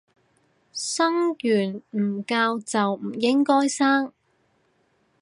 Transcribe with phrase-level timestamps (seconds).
[0.73, 4.11] 生完唔教就唔應該生